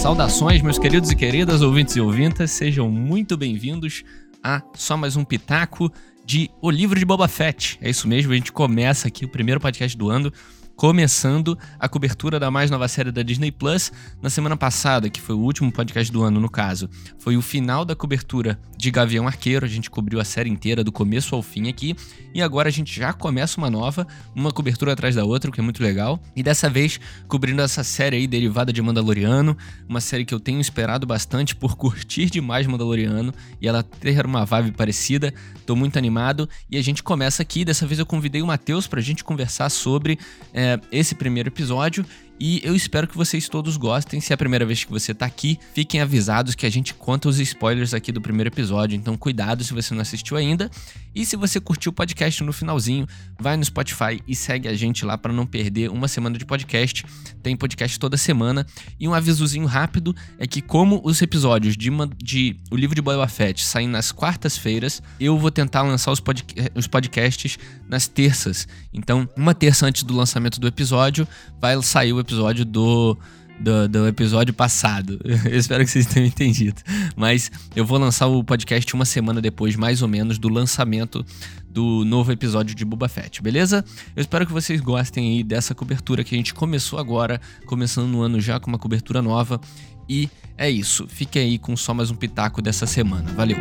[0.00, 4.04] Saudações, meus queridos e queridas ouvintes e ouvintas, sejam muito bem-vindos
[4.42, 5.92] a só mais um pitaco
[6.24, 7.78] de O Livro de Boba Fett.
[7.82, 10.32] É isso mesmo, a gente começa aqui o primeiro podcast do ano
[10.78, 13.90] começando a cobertura da mais nova série da Disney Plus
[14.22, 16.88] na semana passada, que foi o último podcast do ano, no caso.
[17.18, 20.92] Foi o final da cobertura de Gavião Arqueiro, a gente cobriu a série inteira do
[20.92, 21.96] começo ao fim aqui,
[22.32, 24.06] e agora a gente já começa uma nova,
[24.36, 26.22] uma cobertura atrás da outra, o que é muito legal.
[26.36, 29.56] E dessa vez cobrindo essa série aí derivada de Mandaloriano,
[29.88, 34.44] uma série que eu tenho esperado bastante por curtir demais Mandaloriano e ela ter uma
[34.44, 35.34] vibe parecida.
[35.66, 37.64] Tô muito animado e a gente começa aqui.
[37.64, 40.18] Dessa vez eu convidei o Matheus pra gente conversar sobre
[40.52, 42.04] é, esse primeiro episódio
[42.40, 44.20] e eu espero que vocês todos gostem.
[44.20, 47.28] Se é a primeira vez que você tá aqui, fiquem avisados que a gente conta
[47.28, 50.70] os spoilers aqui do primeiro episódio, então cuidado se você não assistiu ainda.
[51.14, 53.06] E se você curtiu o podcast no finalzinho,
[53.40, 57.04] vai no Spotify e segue a gente lá para não perder uma semana de podcast.
[57.42, 58.64] Tem podcast toda semana.
[59.00, 63.02] E um avisozinho rápido é que como os episódios de, uma, de O Livro de
[63.02, 68.68] Boba Fett saem nas quartas-feiras, eu vou tentar lançar os, pod, os podcasts nas terças.
[68.94, 71.26] Então, uma terça antes do lançamento do episódio,
[71.60, 72.27] vai sair o episódio
[72.64, 73.16] do,
[73.58, 75.18] do, do, episódio passado.
[75.44, 76.80] Eu espero que vocês tenham entendido.
[77.16, 81.24] Mas eu vou lançar o podcast uma semana depois, mais ou menos, do lançamento
[81.70, 83.84] do novo episódio de Boba Fett, beleza?
[84.16, 88.20] Eu espero que vocês gostem aí dessa cobertura que a gente começou agora, começando no
[88.20, 89.60] ano já com uma cobertura nova.
[90.08, 91.06] E é isso.
[91.06, 93.30] Fiquem aí com só mais um pitaco dessa semana.
[93.32, 93.58] Valeu!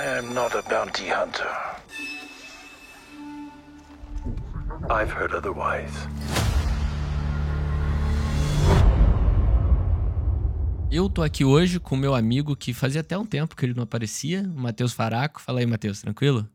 [0.00, 1.46] I am not a bounty hunter.
[4.88, 5.92] I've heard otherwise.
[10.90, 13.82] Eu tô aqui hoje com meu amigo que fazia até um tempo que ele não
[13.82, 15.38] aparecia, o Matheus Faraco.
[15.38, 16.48] Fala aí, Matheus, tranquilo?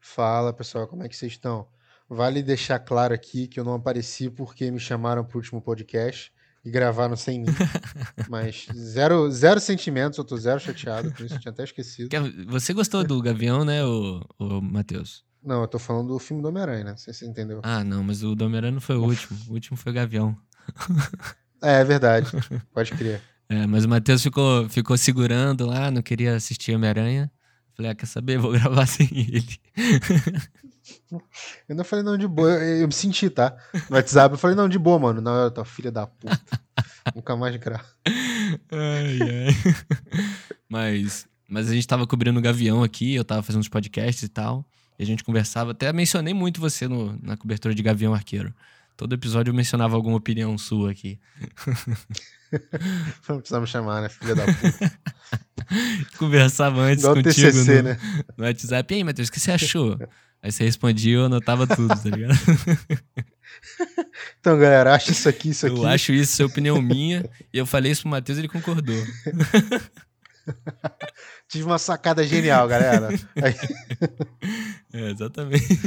[0.00, 1.66] Fala, pessoal, como é que vocês estão?
[2.08, 6.32] Vale deixar claro aqui que eu não apareci porque me chamaram pro último podcast
[6.64, 7.46] e gravaram sem mim.
[8.28, 12.08] Mas zero, zero sentimentos, eu tô zero chateado por isso, tinha até esquecido.
[12.48, 15.24] Você gostou do Gavião, né, o, o Matheus?
[15.44, 16.90] Não, eu tô falando do filme do Homem-Aranha, né?
[16.92, 17.60] Não sei se você entendeu.
[17.62, 19.38] Ah, não, mas o do Homem-Aranha não foi o último.
[19.46, 20.34] O último foi o Gavião.
[21.62, 22.30] É, é verdade.
[22.72, 23.20] Pode crer.
[23.46, 27.30] É, mas o Matheus ficou, ficou segurando lá, não queria assistir Homem-Aranha.
[27.76, 28.38] Falei, ah, quer saber?
[28.38, 29.60] Vou gravar sem ele.
[31.66, 33.56] Eu não falei não de boa, eu, eu, me senti, tá?
[33.88, 35.20] No WhatsApp eu falei não de boa, mano.
[35.20, 36.38] Não, eu tô filha da puta.
[37.14, 37.84] Nunca mais gravo.
[38.06, 39.74] Ai, ai.
[40.68, 44.28] Mas, mas a gente tava cobrindo o Gavião aqui, eu tava fazendo uns podcasts e
[44.28, 44.66] tal.
[44.98, 48.52] E a gente conversava, até mencionei muito você no, na cobertura de Gavião Arqueiro.
[48.96, 51.20] Todo episódio eu mencionava alguma opinião sua aqui.
[53.28, 54.08] Não precisava me chamar, né?
[54.08, 54.98] Filha da puta.
[56.18, 57.98] Conversava antes Igual contigo TCC, no, né?
[58.36, 58.92] no WhatsApp.
[58.92, 59.98] E aí, Matheus, o que você achou?
[60.42, 62.34] Aí você respondia, eu anotava tudo, tá ligado?
[64.38, 65.76] então, galera, acho isso aqui, isso aqui.
[65.76, 67.28] Eu acho isso, é opinião minha.
[67.52, 68.94] E eu falei isso pro Matheus ele concordou.
[71.48, 73.08] Tive uma sacada genial, galera.
[74.92, 75.80] é, exatamente.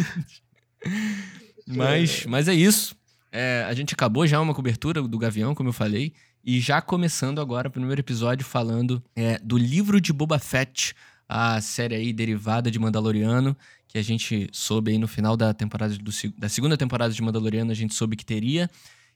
[1.67, 2.95] Mas, mas é isso.
[3.31, 6.13] É, a gente acabou já uma cobertura do Gavião, como eu falei,
[6.47, 10.95] e já começando agora o primeiro episódio falando é, do livro de Boba Fett,
[11.27, 13.53] a série aí derivada de Mandaloriano,
[13.85, 17.69] que a gente soube aí no final da temporada do, da segunda temporada de Mandaloriano,
[17.69, 18.69] a gente soube que teria.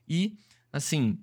[0.06, 0.36] E,
[0.70, 1.18] assim,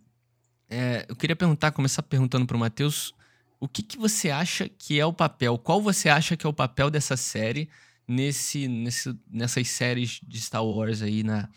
[0.68, 3.14] é, eu queria perguntar, começar perguntando pro Matheus,
[3.60, 6.54] o que, que você acha que é o papel, qual você acha que é o
[6.54, 7.70] papel dessa série
[8.08, 11.48] nesse, nesse, nessas séries de Star Wars aí na,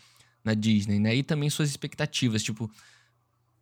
[0.43, 1.15] na Disney, né?
[1.15, 2.69] E também suas expectativas, tipo,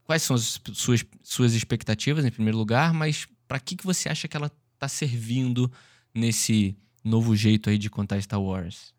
[0.05, 4.27] quais são as suas, suas expectativas em primeiro lugar, mas para que, que você acha
[4.27, 5.71] que ela tá servindo
[6.13, 8.93] nesse novo jeito aí de contar Star Wars?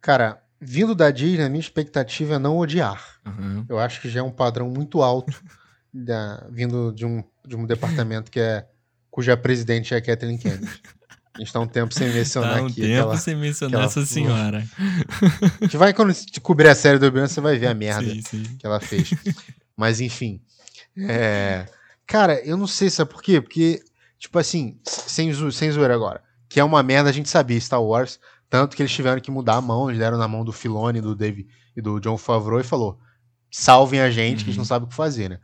[0.00, 3.20] Cara, vindo da Disney, a minha expectativa é não odiar.
[3.26, 3.64] Uhum.
[3.68, 5.32] Eu acho que já é um padrão muito alto
[5.92, 8.66] da, vindo de um, de um departamento que é
[9.10, 10.68] cuja presidente é a Kathleen Kennedy.
[11.34, 12.80] A gente tá um tempo sem mencionar tá um aqui.
[12.80, 14.64] tempo aquela, sem mencionar essa senhora.
[15.60, 18.22] A gente vai, quando cobrir a série do Obi-Wan, você vai ver a merda sim,
[18.22, 18.42] sim.
[18.58, 19.10] que ela fez.
[19.76, 20.40] Mas, enfim.
[20.98, 21.66] É...
[22.06, 23.40] Cara, eu não sei, sabe por quê?
[23.40, 23.82] Porque,
[24.18, 27.82] tipo assim, sem, zo sem zoeira agora, que é uma merda, a gente sabia, Star
[27.82, 31.00] Wars, tanto que eles tiveram que mudar a mão, eles deram na mão do Filone,
[31.00, 32.98] do Dave e do John Favreau e falou,
[33.50, 34.44] salvem a gente, uhum.
[34.44, 34.66] que a gente não uhum.
[34.66, 35.40] sabe o que fazer, né?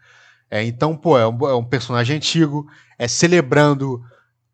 [0.50, 2.66] É, então, pô, é um, é um personagem antigo,
[2.98, 4.02] é celebrando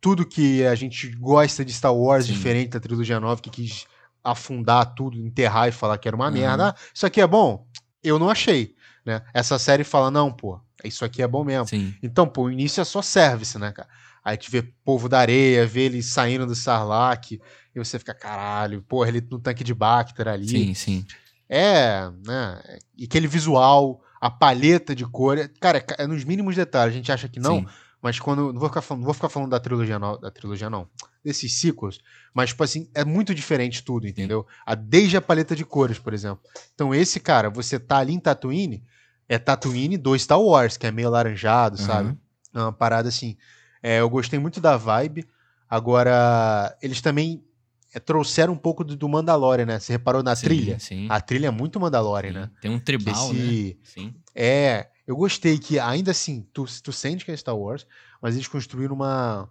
[0.00, 2.32] tudo que a gente gosta de Star Wars, Sim.
[2.32, 3.86] diferente da trilogia nova, que quis
[4.22, 6.32] afundar tudo, enterrar e falar que era uma uhum.
[6.32, 6.68] merda.
[6.68, 7.66] Ah, isso aqui é bom?
[8.02, 8.74] Eu não achei.
[9.04, 9.22] Né?
[9.34, 11.66] Essa série fala, não, pô, isso aqui é bom mesmo.
[11.66, 11.94] Sim.
[12.02, 13.88] Então, pô, o início é só service, né, cara?
[14.24, 17.40] Aí te vê povo da areia, vê ele saindo do Sarlacc, e
[17.78, 20.48] você fica, caralho, porra, ele no tanque de Bacter ali.
[20.48, 21.06] Sim, sim.
[21.48, 22.60] É, né?
[22.96, 25.38] E aquele visual, a paleta de cor.
[25.60, 26.94] Cara, é, é nos mínimos detalhes.
[26.94, 27.66] A gente acha que não, sim.
[28.02, 28.52] mas quando.
[28.52, 30.88] Não vou ficar falando, não vou ficar falando da trilogia, não, da trilogia, não.
[31.24, 32.00] Desses ciclos.
[32.34, 34.46] Mas, tipo assim, é muito diferente tudo, entendeu?
[34.66, 36.40] A, desde a paleta de cores, por exemplo.
[36.74, 38.84] Então, esse cara, você tá ali em Tatooine,
[39.28, 41.84] é Tatooine do Star Wars, que é meio alaranjado, uhum.
[41.84, 42.18] sabe?
[42.54, 43.36] É uma parada assim.
[43.82, 45.28] É, eu gostei muito da vibe.
[45.68, 47.44] Agora, eles também
[47.92, 49.78] é, trouxeram um pouco do, do Mandalorian, né?
[49.78, 50.78] Você reparou na sim, trilha?
[50.78, 51.06] Sim.
[51.10, 52.38] A trilha é muito Mandalorian, sim.
[52.38, 52.50] né?
[52.60, 53.76] Tem um tribal, Esse...
[53.78, 53.80] né?
[53.84, 54.14] Sim.
[54.34, 57.86] É, eu gostei que ainda assim, tu, tu sente que é Star Wars,
[58.22, 59.48] mas eles construíram uma...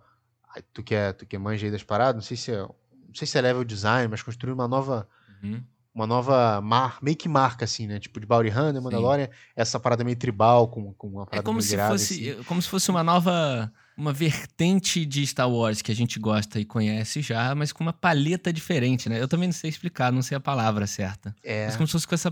[0.73, 3.13] Tu que é, tu que é manja aí das paradas, não sei se é, não
[3.13, 5.07] sei se é level design, mas construíram uma nova...
[5.43, 5.63] Uhum
[5.97, 7.99] uma nova mar, meio que marca, assim, né?
[7.99, 11.59] Tipo de Bounty Hunter, Mandalorian, essa parada meio tribal, com, com uma parada É como
[11.59, 12.43] se, fosse, assim.
[12.43, 16.65] como se fosse uma nova uma vertente de Star Wars que a gente gosta e
[16.65, 19.19] conhece já, mas com uma paleta diferente, né?
[19.19, 21.35] Eu também não sei explicar, não sei a palavra certa.
[21.43, 21.65] É.
[21.65, 22.31] Mas como se fosse com essa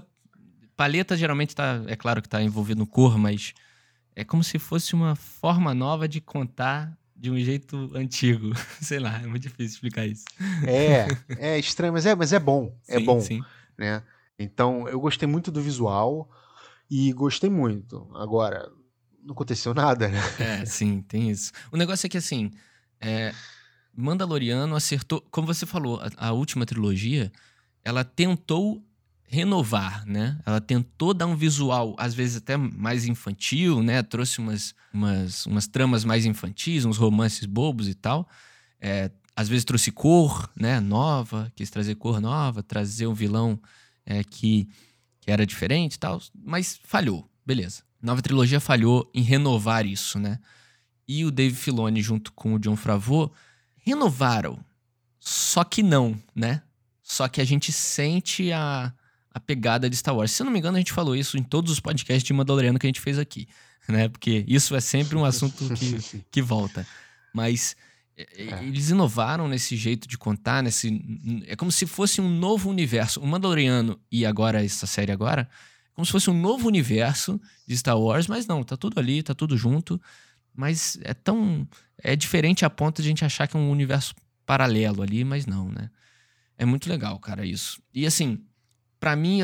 [0.78, 3.56] paleta, geralmente tá, é claro que tá envolvido no cor, mas
[4.16, 8.54] é como se fosse uma forma nova de contar de um jeito antigo.
[8.80, 10.26] sei lá, é muito difícil explicar isso.
[10.68, 11.08] É,
[11.40, 12.78] é estranho, mas é, mas é bom.
[12.88, 13.42] É sim, é bom, sim.
[13.78, 14.04] Né?
[14.38, 16.30] Então, eu gostei muito do visual
[16.90, 18.08] e gostei muito.
[18.16, 18.70] Agora,
[19.24, 20.20] não aconteceu nada, né?
[20.40, 21.52] É, sim, tem isso.
[21.72, 22.52] O negócio é que, assim,
[23.00, 23.34] é,
[23.96, 25.22] Mandaloriano acertou.
[25.32, 27.32] Como você falou, a, a, última trilogia,
[27.84, 28.84] ela tentou
[29.28, 30.40] renovar, né?
[30.46, 34.04] Ela tentou dar um visual, às vezes até mais infantil, né?
[34.04, 38.28] Trouxe umas, umas, umas tramas mais infantis, uns romances bobos e tal.
[38.80, 40.80] É, às vezes trouxe cor, né?
[40.80, 43.60] Nova, quis trazer cor nova, trazer um vilão
[44.06, 44.68] é, que,
[45.20, 50.40] que era diferente e tal, mas falhou, beleza nova trilogia falhou em renovar isso, né?
[51.08, 53.34] E o Dave Filoni, junto com o John Favreau,
[53.78, 54.64] renovaram.
[55.20, 56.62] Só que não, né?
[57.02, 58.94] Só que a gente sente a,
[59.32, 60.32] a pegada de Star Wars.
[60.32, 62.78] Se eu não me engano, a gente falou isso em todos os podcasts de Mandaloriano
[62.78, 63.48] que a gente fez aqui,
[63.88, 64.08] né?
[64.08, 66.86] Porque isso é sempre um assunto que, que volta.
[67.34, 67.76] Mas
[68.18, 68.64] é, é.
[68.64, 71.02] eles inovaram nesse jeito de contar, nesse
[71.48, 73.20] é como se fosse um novo universo.
[73.20, 75.50] O Mandaloriano e agora essa série agora
[75.96, 79.34] como se fosse um novo universo de Star Wars, mas não, tá tudo ali, tá
[79.34, 80.00] tudo junto.
[80.54, 81.68] Mas é tão.
[81.98, 84.14] É diferente a ponto de a gente achar que é um universo
[84.46, 85.90] paralelo ali, mas não, né?
[86.58, 87.82] É muito legal, cara, isso.
[87.94, 88.44] E assim,
[89.00, 89.40] para mim,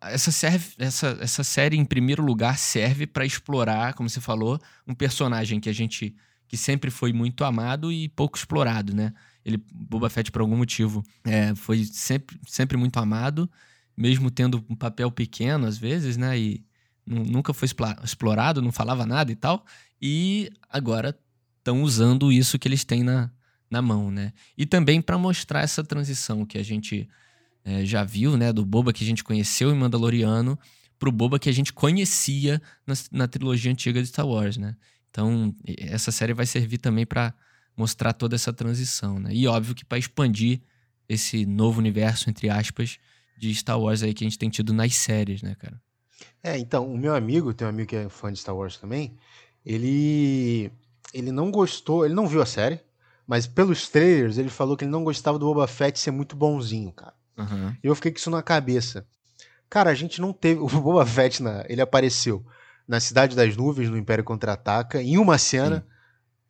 [0.00, 4.94] essa, serve, essa, essa série, em primeiro lugar, serve para explorar, como você falou, um
[4.94, 6.14] personagem que a gente.
[6.48, 9.12] Que sempre foi muito amado e pouco explorado, né?
[9.44, 13.48] Ele, Boba Fett, por algum motivo, é, foi sempre, sempre muito amado
[13.96, 16.38] mesmo tendo um papel pequeno às vezes, né?
[16.38, 16.64] E
[17.06, 17.68] nunca foi
[18.04, 19.64] explorado, não falava nada e tal.
[20.00, 21.18] E agora
[21.58, 23.30] estão usando isso que eles têm na,
[23.70, 24.32] na mão, né?
[24.58, 27.08] E também para mostrar essa transição que a gente
[27.64, 28.52] é, já viu, né?
[28.52, 30.58] Do Boba que a gente conheceu em Mandaloriano
[30.98, 34.76] pro Boba que a gente conhecia na, na trilogia antiga de Star Wars, né?
[35.16, 37.32] Então, essa série vai servir também para
[37.74, 39.30] mostrar toda essa transição, né?
[39.32, 40.60] E óbvio que para expandir
[41.08, 42.98] esse novo universo, entre aspas,
[43.38, 45.80] de Star Wars aí que a gente tem tido nas séries, né, cara?
[46.42, 49.16] É, então, o meu amigo, tem um amigo que é fã de Star Wars também,
[49.64, 50.70] ele
[51.14, 52.78] ele não gostou, ele não viu a série,
[53.26, 56.92] mas pelos trailers ele falou que ele não gostava do Boba Fett ser muito bonzinho,
[56.92, 57.14] cara.
[57.38, 57.74] Uhum.
[57.82, 59.06] E eu fiquei com isso na cabeça.
[59.70, 60.60] Cara, a gente não teve.
[60.62, 62.44] O Boba Fett, na, ele apareceu
[62.86, 65.84] na Cidade das Nuvens, no Império Contra-Ataca, em uma cena.
[65.88, 65.96] Sim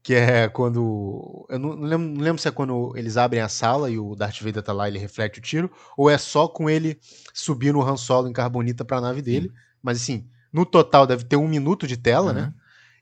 [0.07, 1.45] que é quando.
[1.50, 4.14] Eu não, não, lembro, não, lembro, se é quando eles abrem a sala e o
[4.14, 6.97] Darth Vader tá lá e ele reflete o tiro, ou é só com ele
[7.35, 9.49] subir no Han Solo em carbonita pra nave dele.
[9.49, 9.55] Sim.
[9.83, 12.35] Mas assim, no total deve ter um minuto de tela, uhum.
[12.35, 12.55] né?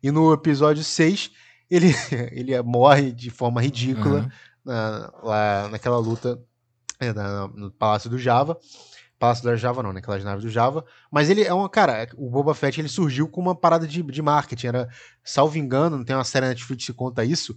[0.03, 1.31] E no episódio 6,
[1.71, 1.95] ele,
[2.33, 4.29] ele morre de forma ridícula uhum.
[4.65, 6.41] na, lá naquela luta
[6.99, 8.59] é, na, no Palácio do Java.
[9.25, 10.01] Palácio da Java não, né?
[10.01, 10.85] Aquelas naves do Java.
[11.11, 14.23] Mas ele é uma, cara, o Boba Fett ele surgiu com uma parada de, de
[14.23, 14.67] marketing.
[14.67, 14.89] Era,
[15.23, 17.57] salvo engano, não tem uma série na Netflix que conta isso.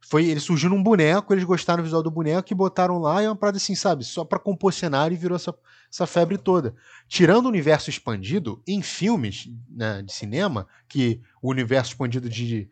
[0.00, 3.24] Foi, ele surgiu num boneco, eles gostaram do visual do boneco e botaram lá, e
[3.24, 4.04] é uma parada assim, sabe?
[4.04, 5.54] Só pra compor cenário e virou essa,
[5.90, 6.74] essa febre toda.
[7.08, 12.68] Tirando o universo expandido, em filmes né, de cinema, que o universo expandido de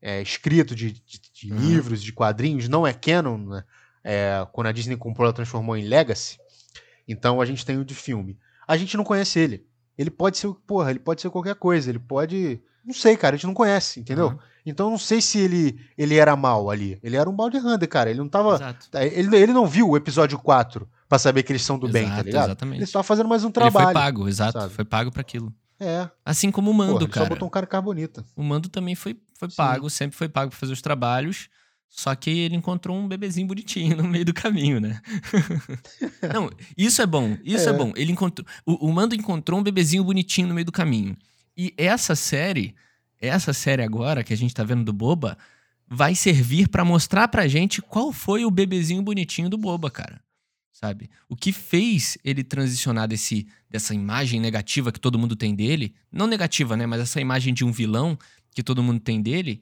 [0.00, 1.58] é, escrito, de, de, de uhum.
[1.58, 3.64] livros, de quadrinhos, não é canon, né?
[4.02, 6.38] É, quando a Disney comprou, ela transformou em Legacy.
[7.06, 8.38] Então a gente tem o de filme.
[8.66, 9.66] A gente não conhece ele.
[9.98, 12.60] Ele pode ser, porra, ele pode ser qualquer coisa, ele pode.
[12.84, 14.28] Não sei, cara, a gente não conhece, entendeu?
[14.28, 14.38] Uhum.
[14.64, 16.98] Então não sei se ele, ele era mal ali.
[17.02, 18.10] Ele era um balde hunter, cara.
[18.10, 18.54] Ele não tava.
[18.54, 18.88] Exato.
[18.94, 22.16] Ele, ele não viu o episódio 4 pra saber que eles são do Exato, bem,
[22.16, 22.48] tá ligado?
[22.48, 22.78] Exatamente.
[22.78, 23.88] Ele só fazendo mais um trabalho.
[23.88, 24.60] Ele foi pago, exato.
[24.60, 24.74] Sabe?
[24.74, 25.52] Foi pago para aquilo.
[25.78, 26.08] É.
[26.24, 27.26] Assim como o Mando, Porra, cara.
[27.26, 28.24] Só botou um cara carbonita.
[28.36, 31.48] O Mando também foi, foi pago, sempre foi pago para fazer os trabalhos.
[31.90, 35.02] Só que ele encontrou um bebezinho bonitinho no meio do caminho, né?
[36.32, 37.92] Não, isso é bom, isso é, é bom.
[37.96, 41.16] Ele encontrou, o, o, Mando encontrou um bebezinho bonitinho no meio do caminho.
[41.56, 42.76] E essa série,
[43.20, 45.36] essa série agora que a gente tá vendo do Boba,
[45.88, 50.22] vai servir para mostrar pra gente qual foi o bebezinho bonitinho do Boba, cara.
[50.72, 51.10] Sabe?
[51.28, 56.26] O que fez ele transicionar desse, dessa imagem negativa que todo mundo tem dele, não
[56.26, 58.16] negativa, né, mas essa imagem de um vilão
[58.54, 59.60] que todo mundo tem dele,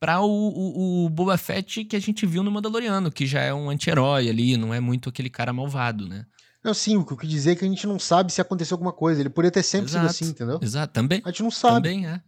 [0.00, 3.52] para o, o, o, Boba Fett que a gente viu no Mandaloriano, que já é
[3.52, 6.24] um anti-herói ali, não é muito aquele cara malvado, né?
[6.62, 8.74] Não, sim, o que eu quis dizer é que a gente não sabe se aconteceu
[8.74, 9.20] alguma coisa.
[9.20, 10.58] Ele poderia ter sempre exato, sido assim, entendeu?
[10.60, 11.22] Exato, também.
[11.24, 11.88] A gente não sabe.
[11.88, 12.20] Também é.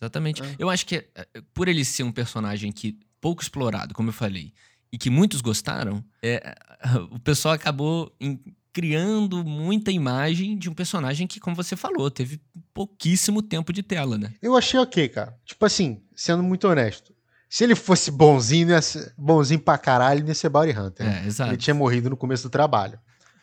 [0.00, 0.42] Exatamente.
[0.42, 0.54] É.
[0.58, 4.52] Eu acho que é, por ele ser um personagem que pouco explorado, como eu falei,
[4.92, 6.54] e que muitos gostaram, é,
[7.10, 8.40] o pessoal acabou em,
[8.72, 12.40] criando muita imagem de um personagem que, como você falou, teve
[12.76, 14.34] pouquíssimo tempo de tela, né?
[14.42, 15.34] Eu achei ok, cara.
[15.46, 17.14] Tipo assim, sendo muito honesto.
[17.48, 18.68] Se ele fosse bonzinho,
[19.16, 21.06] bonzinho pra caralho, ele ia ser Bounty Hunter.
[21.06, 21.22] Né?
[21.24, 21.50] É, exato.
[21.50, 22.98] Ele tinha morrido no começo do trabalho.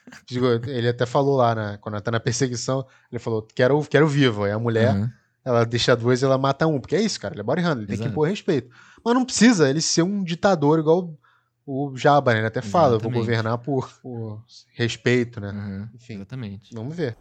[0.67, 4.43] Ele até falou lá, né, quando tá na perseguição, ele falou, quero, quero vivo.
[4.43, 5.09] Aí a mulher, uhum.
[5.45, 6.79] ela deixa duas e ela mata um.
[6.79, 8.69] Porque é isso, cara, ele é Bounty Hunter, ele tem que impor respeito.
[9.03, 11.17] Mas não precisa ele ser um ditador igual
[11.65, 12.39] o Jabba, né?
[12.39, 15.51] Ele até fala, vou governar por, por, respeito, né?
[15.51, 16.75] Uhum, Enfim, exatamente.
[16.75, 17.15] Vamos ver.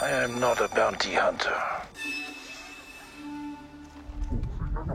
[0.00, 1.52] I am not a bounty hunter.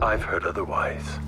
[0.00, 1.20] I've heard otherwise.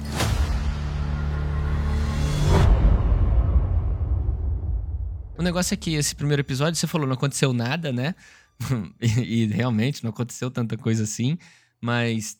[5.36, 8.14] O negócio é que esse primeiro episódio, você falou, não aconteceu nada, né?
[8.98, 11.36] e, e realmente não aconteceu tanta coisa assim,
[11.78, 12.38] mas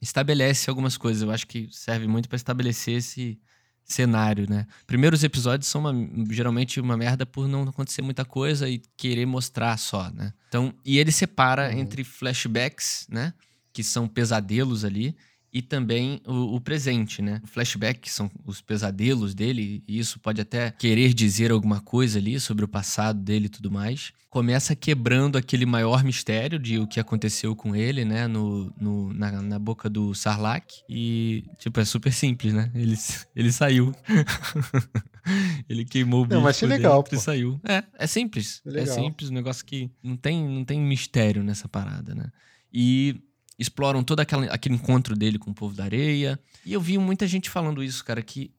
[0.00, 1.22] estabelece algumas coisas.
[1.22, 3.38] Eu acho que serve muito para estabelecer esse,
[3.84, 4.66] cenário, né?
[4.86, 5.92] Primeiros episódios são uma,
[6.30, 10.32] geralmente uma merda por não acontecer muita coisa e querer mostrar só, né?
[10.48, 11.78] Então, e ele separa uhum.
[11.78, 13.34] entre flashbacks, né?
[13.72, 15.16] Que são pesadelos ali,
[15.52, 17.40] e também o, o, presente, né?
[17.42, 22.18] O flashback, que são os pesadelos dele, e isso pode até querer dizer alguma coisa
[22.18, 24.12] ali sobre o passado dele e tudo mais.
[24.28, 28.28] Começa quebrando aquele maior mistério de o que aconteceu com ele, né?
[28.28, 30.84] No, no na, na, boca do Sarlacc.
[30.88, 32.70] E, tipo, é super simples, né?
[32.72, 32.96] Ele,
[33.34, 33.92] ele saiu.
[35.68, 36.36] ele queimou o bicho.
[36.36, 37.60] Não, mas é legal, e saiu.
[37.68, 38.62] É, é simples.
[38.66, 42.30] É, é simples, um negócio que não tem, não tem mistério nessa parada, né?
[42.72, 43.20] E
[43.60, 46.40] exploram todo aquela, aquele encontro dele com o povo da areia.
[46.64, 48.50] E eu vi muita gente falando isso, cara, que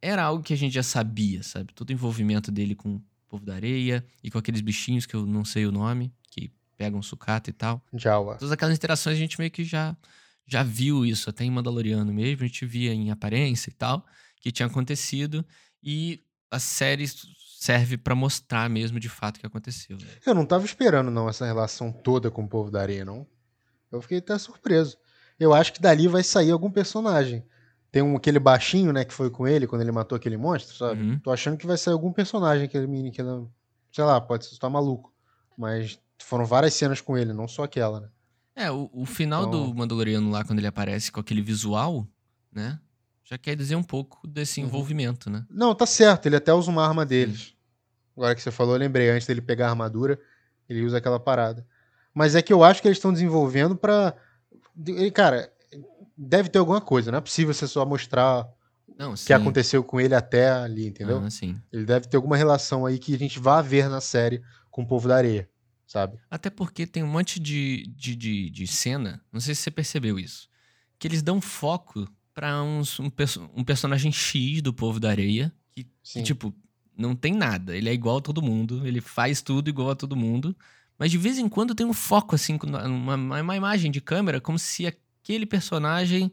[0.00, 1.72] era algo que a gente já sabia, sabe?
[1.72, 5.24] Todo o envolvimento dele com o povo da areia e com aqueles bichinhos que eu
[5.24, 7.82] não sei o nome, que pegam sucata e tal.
[7.94, 8.36] Jawa.
[8.36, 9.96] Todas aquelas interações a gente meio que já,
[10.46, 14.04] já viu isso, até em Mandaloriano mesmo, a gente via em aparência e tal,
[14.38, 15.42] que tinha acontecido.
[15.82, 17.06] E a série
[17.58, 19.96] serve para mostrar mesmo de fato o que aconteceu.
[20.26, 23.26] Eu não tava esperando, não, essa relação toda com o povo da areia, não.
[23.96, 24.96] Eu fiquei até surpreso.
[25.38, 27.44] Eu acho que dali vai sair algum personagem.
[27.90, 31.02] Tem um, aquele baixinho, né, que foi com ele quando ele matou aquele monstro, sabe?
[31.02, 31.18] Uhum.
[31.18, 33.22] Tô achando que vai sair algum personagem, aquele menino que
[33.92, 35.12] sei lá, pode estar maluco.
[35.56, 38.08] Mas foram várias cenas com ele, não só aquela, né?
[38.54, 39.66] É, o, o final então...
[39.66, 42.06] do Mandaloriano lá, quando ele aparece com aquele visual,
[42.50, 42.78] né?
[43.24, 44.66] Já quer dizer um pouco desse uhum.
[44.66, 45.44] envolvimento, né?
[45.50, 47.54] Não, tá certo, ele até usa uma arma deles.
[48.16, 50.20] Agora que você falou, eu lembrei, antes dele pegar a armadura,
[50.68, 51.66] ele usa aquela parada.
[52.14, 54.14] Mas é que eu acho que eles estão desenvolvendo para
[55.14, 55.52] Cara,
[56.16, 57.10] deve ter alguma coisa.
[57.10, 58.46] Não é possível você só mostrar
[58.88, 61.18] o que aconteceu com ele até ali, entendeu?
[61.18, 61.60] Ah, sim.
[61.72, 64.86] Ele deve ter alguma relação aí que a gente vá ver na série com o
[64.86, 65.48] povo da areia,
[65.86, 66.18] sabe?
[66.30, 70.18] Até porque tem um monte de, de, de, de cena, não sei se você percebeu
[70.18, 70.48] isso,
[70.98, 73.10] que eles dão foco pra uns, um,
[73.54, 76.54] um personagem X do povo da areia, que, que, tipo,
[76.96, 77.76] não tem nada.
[77.76, 80.56] Ele é igual a todo mundo, ele faz tudo igual a todo mundo.
[81.02, 84.56] Mas de vez em quando tem um foco, assim, uma, uma imagem de câmera, como
[84.56, 86.32] se aquele personagem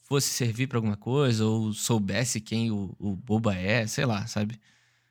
[0.00, 4.58] fosse servir para alguma coisa, ou soubesse quem o, o Boba é, sei lá, sabe?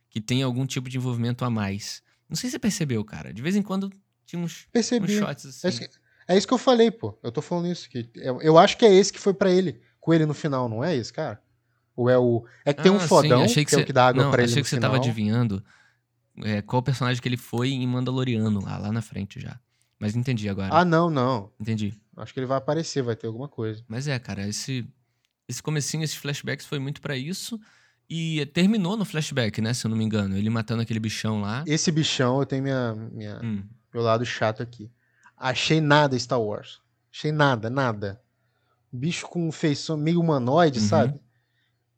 [0.09, 2.01] Que tem algum tipo de envolvimento a mais.
[2.27, 3.31] Não sei se você percebeu, cara.
[3.31, 3.93] De vez em quando
[4.25, 5.05] tinha uns, Percebi.
[5.05, 5.85] uns shots assim.
[6.27, 7.15] É, é isso que eu falei, pô.
[7.21, 7.87] Eu tô falando isso.
[7.87, 10.67] Que eu, eu acho que é esse que foi para ele, com ele no final,
[10.67, 11.39] não é esse, cara?
[11.95, 12.43] Ou é o.
[12.65, 14.41] É que tem um ah, fodão, que, que é o que dá água não, pra
[14.41, 14.51] ele.
[14.51, 14.89] Achei que você final.
[14.89, 15.63] tava adivinhando
[16.43, 19.59] é, qual personagem que ele foi em Mandaloriano, lá, lá na frente já.
[19.99, 20.69] Mas entendi agora.
[20.73, 21.51] Ah, não, não.
[21.59, 21.93] Entendi.
[22.17, 23.83] Acho que ele vai aparecer, vai ter alguma coisa.
[23.87, 24.87] Mas é, cara, esse,
[25.47, 27.59] esse comecinho, esses flashbacks foi muito para isso.
[28.09, 29.73] E terminou no flashback, né?
[29.73, 30.37] Se eu não me engano.
[30.37, 31.63] Ele matando aquele bichão lá.
[31.65, 33.63] Esse bichão, eu tenho minha, minha, hum.
[33.93, 34.91] meu lado chato aqui.
[35.35, 36.79] Achei nada Star Wars.
[37.11, 38.21] Achei nada, nada.
[38.91, 40.87] Bicho com feição meio humanoide, uhum.
[40.87, 41.19] sabe?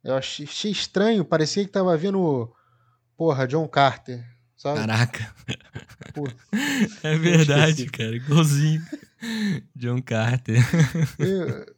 [0.02, 1.24] Eu achei, achei, estranho.
[1.24, 2.52] Parecia que tava vendo
[3.18, 4.24] Porra, John Carter,
[4.56, 4.78] sabe?
[4.78, 5.34] Caraca.
[7.02, 8.14] é verdade, cara.
[8.14, 8.80] Igualzinho.
[9.74, 10.56] John Carter.
[11.18, 11.76] Eu,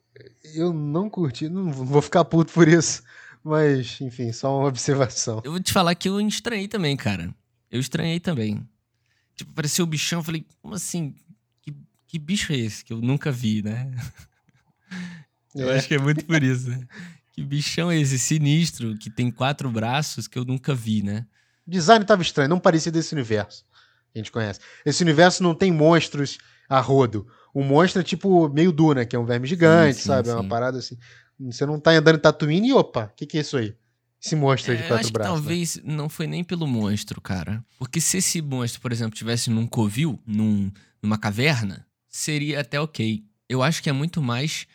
[0.54, 3.02] eu não curti, não vou ficar puto por isso.
[3.42, 5.40] Mas, enfim, só uma observação.
[5.42, 7.34] Eu vou te falar que eu estranhei também, cara.
[7.70, 8.68] Eu estranhei também.
[9.34, 11.14] Tipo, apareceu o bichão, eu falei, como assim?
[11.62, 11.74] Que,
[12.06, 13.90] que bicho é esse que eu nunca vi, né?
[15.52, 15.62] É.
[15.62, 16.86] Eu acho que é muito por isso, né?
[17.40, 21.24] Que bichão é esse sinistro que tem quatro braços que eu nunca vi, né?
[21.66, 23.64] O design tava estranho, não parecia desse universo
[24.12, 24.60] que a gente conhece.
[24.84, 26.36] Esse universo não tem monstros
[26.68, 27.26] a rodo.
[27.54, 30.28] O monstro é tipo meio Duna, que é um verme gigante, sim, sim, sabe?
[30.28, 30.98] É uma parada assim.
[31.38, 33.74] Você não tá andando em Tatooine e opa, o que, que é isso aí?
[34.22, 35.32] Esse monstro é, de quatro acho braços.
[35.32, 35.42] Que né?
[35.42, 35.82] talvez né?
[35.96, 37.64] não foi nem pelo monstro, cara.
[37.78, 40.70] Porque se esse monstro, por exemplo, tivesse num covil, num,
[41.02, 43.24] numa caverna, seria até ok.
[43.48, 44.66] Eu acho que é muito mais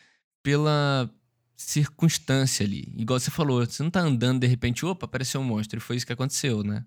[0.41, 1.09] pela
[1.55, 2.93] circunstância ali.
[2.97, 5.77] Igual você falou, você não tá andando de repente, opa, apareceu um monstro.
[5.77, 6.83] E foi isso que aconteceu, né?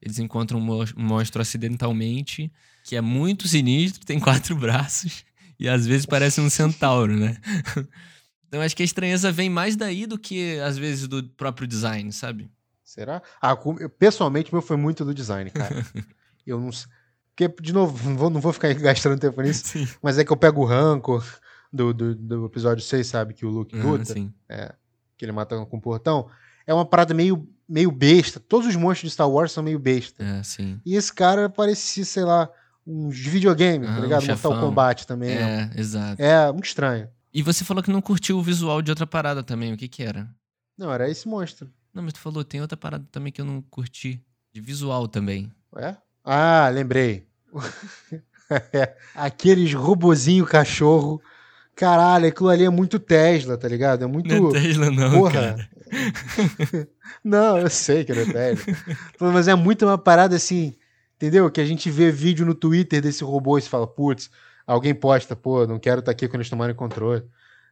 [0.00, 2.52] Eles encontram um monstro acidentalmente,
[2.84, 5.24] que é muito sinistro, tem quatro braços,
[5.58, 7.36] e às vezes parece um centauro, né?
[8.52, 12.12] Então acho que a estranheza vem mais daí do que, às vezes, do próprio design,
[12.12, 12.50] sabe?
[12.84, 13.22] Será?
[13.40, 13.56] Ah,
[13.98, 15.74] pessoalmente, meu foi muito do design, cara.
[16.46, 16.86] eu não sei.
[17.34, 19.88] Porque, de novo, não vou, não vou ficar gastando tempo nisso, sim.
[20.02, 21.24] mas é que eu pego o rancor
[21.72, 23.34] do, do, do episódio 6, sabe?
[23.34, 24.04] Que o Luke uhum, luta.
[24.12, 24.32] Sim.
[24.48, 24.74] É,
[25.16, 26.28] que ele mata com o portão.
[26.66, 28.38] É uma parada meio, meio besta.
[28.38, 30.22] Todos os monstros de Star Wars são meio besta.
[30.22, 30.80] É, sim.
[30.84, 32.48] E esse cara parecia, sei lá,
[32.86, 34.24] uns videogames, uhum, tá ligado?
[34.24, 35.30] Um Mortal Kombat também.
[35.30, 36.22] É, é, exato.
[36.22, 37.08] É, muito estranho.
[37.32, 39.72] E você falou que não curtiu o visual de outra parada também.
[39.72, 40.28] O que que era?
[40.76, 41.70] Não, era esse monstro.
[41.94, 44.22] Não, mas tu falou, tem outra parada também que eu não curti.
[44.52, 45.50] De visual também.
[45.76, 45.96] É?
[46.22, 47.26] Ah, lembrei.
[49.14, 51.22] Aqueles robozinho cachorro.
[51.74, 54.04] Caralho, aquilo ali é muito Tesla, tá ligado?
[54.04, 54.28] É muito.
[54.28, 55.10] Não é Tesla, não.
[55.10, 55.68] Porra.
[57.22, 58.74] Não, eu sei que não é Tesla.
[59.20, 60.74] Mas é muito uma parada assim,
[61.14, 61.48] entendeu?
[61.50, 64.30] Que a gente vê vídeo no Twitter desse robô e se fala, putz,
[64.66, 67.24] Alguém posta, pô, não quero estar tá aqui quando eles tomarem controle.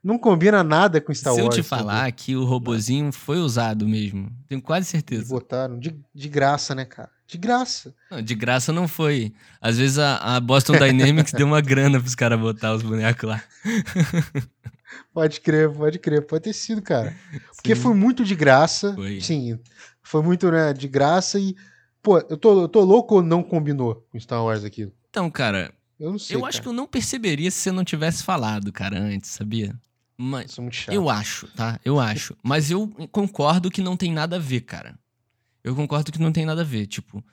[0.02, 1.54] Não combina nada com Star Wars.
[1.54, 2.12] Se eu te falar sabe?
[2.12, 5.28] que o robozinho foi usado mesmo, tenho quase certeza.
[5.28, 7.10] Botaram de, de graça, né, cara?
[7.26, 7.95] De graça.
[8.10, 9.32] Não, de graça não foi.
[9.60, 13.43] Às vezes a, a Boston Dynamics deu uma grana pros caras botar os bonecos lá.
[15.13, 16.26] pode crer, pode crer.
[16.26, 17.15] Pode ter sido, cara.
[17.54, 17.82] Porque Sim.
[17.82, 18.95] foi muito de graça.
[18.95, 19.21] Foi.
[19.21, 19.58] Sim,
[20.02, 21.54] foi muito né, de graça e...
[22.02, 24.91] Pô, eu tô, eu tô louco ou não combinou com Star Wars aquilo?
[25.10, 26.34] Então, cara, eu não sei.
[26.34, 26.49] Eu cara.
[26.49, 29.78] acho que eu não perceberia se você não tivesse falado, cara, antes, sabia?
[30.23, 30.95] Mas muito chato.
[30.95, 31.80] eu acho, tá?
[31.83, 32.37] Eu acho.
[32.43, 34.99] Mas eu concordo que não tem nada a ver, cara.
[35.65, 36.87] Eu concordo que não tem nada a ver.
[36.87, 37.25] Tipo,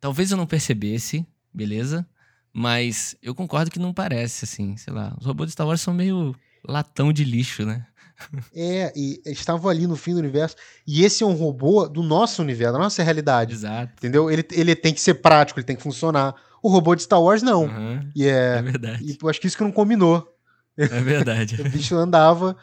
[0.00, 1.24] talvez eu não percebesse,
[1.54, 2.04] beleza?
[2.52, 5.16] Mas eu concordo que não parece, assim, sei lá.
[5.20, 6.34] Os robôs de Star Wars são meio
[6.66, 7.86] latão de lixo, né?
[8.54, 10.54] É, e estavam ali no fim do universo.
[10.86, 13.52] E esse é um robô do nosso universo, da nossa realidade.
[13.52, 13.92] Exato.
[13.98, 14.30] Entendeu?
[14.30, 16.34] Ele, ele tem que ser prático, ele tem que funcionar.
[16.62, 17.64] O robô de Star Wars, não.
[17.64, 19.04] Uhum, e é, é verdade.
[19.04, 20.31] E eu acho que isso que não combinou.
[20.76, 21.60] É verdade.
[21.62, 22.56] o bicho andava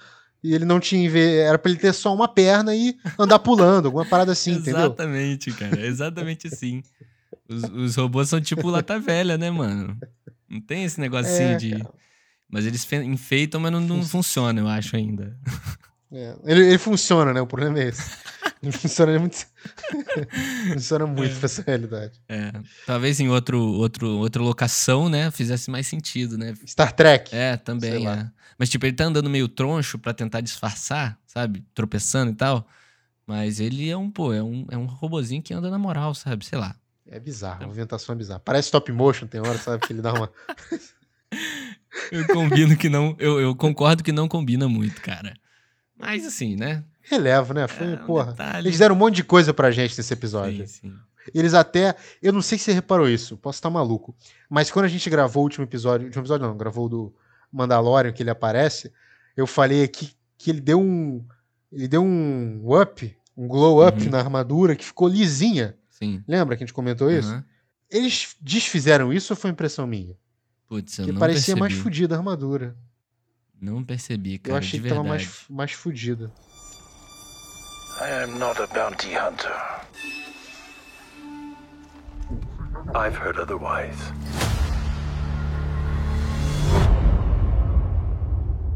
[0.44, 1.10] e ele não tinha.
[1.18, 4.82] Era pra ele ter só uma perna e andar pulando, alguma parada assim, entendeu?
[4.82, 5.80] Exatamente, cara.
[5.86, 6.84] Exatamente assim.
[7.48, 9.98] Os, os, robôs são tipo lata velha, né, mano?
[10.48, 11.72] Não tem esse negocinho é, de.
[11.72, 11.94] Cara.
[12.50, 15.38] Mas eles enfeitam, mas não, não funciona, eu acho ainda.
[16.12, 17.42] É, ele, ele, funciona, né?
[17.42, 18.18] O problema é esse.
[18.62, 19.38] Ele funciona muito.
[20.74, 21.36] funciona muito é.
[21.36, 22.20] pra essa realidade.
[22.28, 22.52] É.
[22.86, 25.32] Talvez em outro, outro, outra locação, né?
[25.32, 26.54] Fizesse mais sentido, né?
[26.68, 27.34] Star Trek.
[27.34, 28.06] É, também.
[28.06, 28.30] É.
[28.58, 31.64] Mas, tipo, ele tá andando meio troncho para tentar disfarçar, sabe?
[31.74, 32.68] Tropeçando e tal.
[33.26, 36.44] Mas ele é um, pô, é um, é um robozinho que anda na moral, sabe?
[36.44, 36.76] Sei lá.
[37.08, 38.40] É bizarro, a movimentação é bizarra.
[38.42, 39.86] Parece stop motion, tem hora, sabe?
[39.88, 40.30] Que ele dá uma.
[42.12, 43.16] eu combino que não.
[43.18, 45.34] Eu, eu concordo que não combina muito, cara.
[46.00, 46.84] Mas assim, né?
[47.02, 47.68] Relevo, né?
[47.68, 48.32] Foi, é, um porra.
[48.32, 48.68] Detalhe.
[48.68, 50.66] Eles deram um monte de coisa pra gente nesse episódio.
[50.66, 50.94] Sim, sim.
[51.34, 51.96] Eles até.
[52.22, 54.16] Eu não sei se você reparou isso, posso estar maluco.
[54.50, 56.06] Mas quando a gente gravou o último episódio.
[56.06, 57.14] O último episódio não, gravou do
[57.52, 58.92] Mandalorian, que ele aparece.
[59.36, 61.24] Eu falei aqui que ele deu um.
[61.72, 64.10] Ele deu um up, um glow up uhum.
[64.10, 65.76] na armadura que ficou lisinha.
[65.90, 66.24] Sim.
[66.28, 67.32] Lembra que a gente comentou isso?
[67.32, 67.44] Uhum.
[67.92, 70.16] Eles desfizeram isso ou foi impressão minha?
[70.68, 71.60] Putz, eu que não parecia percebi.
[71.60, 72.76] mais fodida a armadura.
[73.62, 74.56] Não percebi, cara.
[74.56, 75.02] Eu achei que verdade.
[75.02, 76.32] tava mais, mais fodida.
[78.02, 79.52] I am not a bounty hunter.
[82.96, 84.00] I've heard otherwise.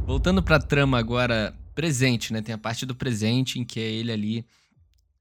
[0.05, 2.41] Voltando pra trama agora presente, né?
[2.41, 4.45] Tem a parte do presente em que é ele ali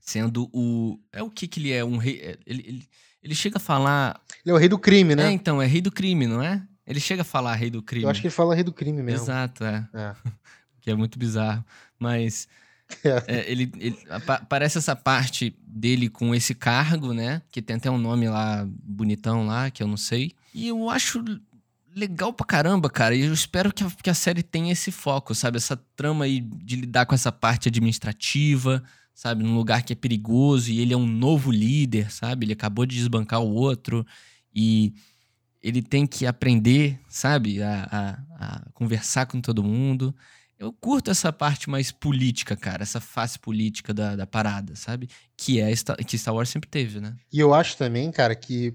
[0.01, 0.99] sendo o.
[1.13, 1.85] É o que que ele é?
[1.85, 2.21] Um rei.
[2.21, 2.89] É, ele, ele,
[3.23, 4.21] ele chega a falar.
[4.45, 5.29] Ele é o rei do crime, né?
[5.29, 6.61] É, então, é rei do crime, não é?
[6.87, 8.05] Ele chega a falar rei do crime.
[8.05, 9.25] Eu acho que ele fala rei do crime mesmo.
[9.25, 9.89] Exato, é.
[9.95, 10.15] é.
[10.81, 11.65] que é muito bizarro.
[11.99, 12.49] Mas
[13.05, 13.25] é.
[13.27, 17.43] É, ele, ele aparece essa parte dele com esse cargo, né?
[17.51, 20.33] Que tem até um nome lá bonitão lá, que eu não sei.
[20.55, 21.25] E eu acho
[21.95, 23.15] legal pra caramba, cara.
[23.15, 25.57] E eu espero que a, que a série tenha esse foco, sabe?
[25.57, 28.83] Essa trama aí de lidar com essa parte administrativa,
[29.15, 29.43] sabe?
[29.43, 32.47] Num lugar que é perigoso e ele é um novo líder, sabe?
[32.47, 34.07] Ele acabou de desbancar o outro
[34.55, 34.95] e
[35.63, 37.63] ele tem que aprender, sabe?
[37.63, 40.15] A, a, a conversar com todo mundo.
[40.59, 45.09] Eu curto essa parte mais política, cara, essa face política da, da parada, sabe?
[45.37, 45.73] Que é
[46.07, 47.17] que Star Wars sempre teve, né?
[47.33, 48.75] E eu acho também, cara, que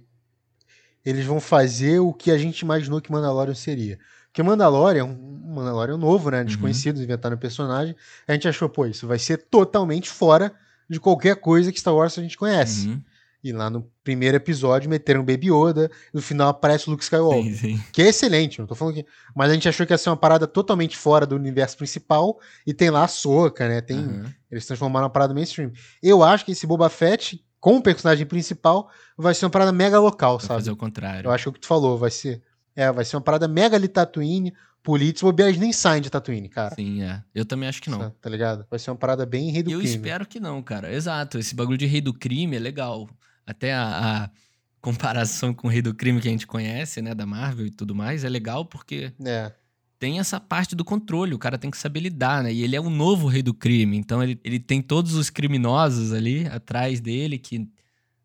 [1.06, 3.98] eles vão fazer o que a gente imaginou que Mandalorian seria.
[4.26, 6.44] Porque Mandalorian, um Mandalorian novo, né?
[6.44, 7.04] Desconhecido, uhum.
[7.04, 7.96] inventaram o personagem.
[8.28, 10.54] A gente achou, pô, isso vai ser totalmente fora
[10.90, 12.90] de qualquer coisa que Star Wars a gente conhece.
[12.90, 13.02] Uhum.
[13.44, 17.44] E lá no primeiro episódio meteram o Baby Yoda, no final aparece o Luke Skywalker.
[17.44, 17.84] Sim, sim.
[17.94, 19.06] Que é excelente, não tô falando que.
[19.36, 22.40] Mas a gente achou que ia ser uma parada totalmente fora do universo principal.
[22.66, 23.80] E tem lá a Soca, né?
[23.80, 24.26] Tem, uhum.
[24.52, 25.72] Eles transformaram uma parada mainstream.
[26.02, 30.00] Eu acho que esse Boba Fett, com o personagem principal, vai ser uma parada mega
[30.00, 30.60] local, vai sabe?
[30.60, 31.28] fazer o contrário.
[31.28, 32.42] Eu acho que o que tu falou, vai ser.
[32.76, 36.74] É, vai ser uma parada mega ali Tatooine, políticos, bobeares nem saem de Tatooine, cara.
[36.76, 37.22] Sim, é.
[37.36, 38.10] Eu também acho que não.
[38.10, 38.66] Tá ligado?
[38.70, 39.94] Vai ser uma parada bem rei do eu crime.
[39.94, 40.94] Eu espero que não, cara.
[40.94, 41.38] Exato.
[41.38, 43.10] Esse bagulho de rei do crime é legal.
[43.48, 44.30] Até a, a,
[44.80, 47.96] comparação com o Rei do Crime que a gente conhece, né, da Marvel e tudo
[47.96, 49.52] mais, é legal porque é.
[49.98, 52.54] tem essa parte do controle, o cara tem que saber lidar, né?
[52.54, 56.14] E ele é o novo Rei do Crime, então ele, ele tem todos os criminosos
[56.14, 57.68] ali atrás dele que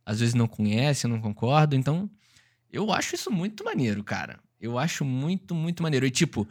[0.05, 2.11] às vezes não conhecem, não concordam, então
[2.73, 4.39] eu acho isso muito maneiro, cara.
[4.61, 6.07] Eu acho muito, muito maneiro.
[6.07, 6.49] E tipo,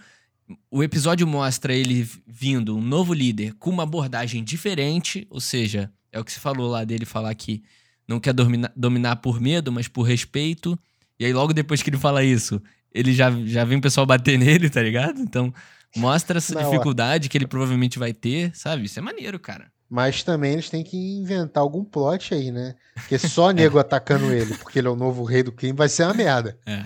[0.69, 6.19] o episódio mostra ele vindo, um novo líder, com uma abordagem diferente, ou seja, é
[6.19, 7.63] o que se falou lá dele falar que
[8.11, 10.77] não quer dominar, dominar por medo, mas por respeito.
[11.19, 12.61] E aí, logo depois que ele fala isso,
[12.93, 15.21] ele já, já vem o pessoal bater nele, tá ligado?
[15.21, 15.53] Então,
[15.95, 18.85] mostra essa não, dificuldade que ele provavelmente vai ter, sabe?
[18.85, 19.71] Isso é maneiro, cara.
[19.89, 22.75] Mas também eles têm que inventar algum plot aí, né?
[22.95, 26.03] Porque só nego atacando ele, porque ele é o novo rei do crime, vai ser
[26.03, 26.57] uma merda.
[26.65, 26.83] É.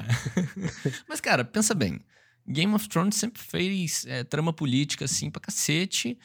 [1.08, 2.00] Mas, cara, pensa bem.
[2.48, 6.18] Game of Thrones sempre fez é, trama política, assim, pra cacete.